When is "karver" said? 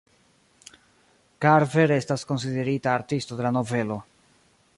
1.45-1.89